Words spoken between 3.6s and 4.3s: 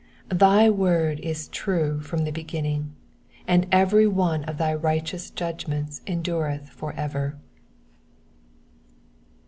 every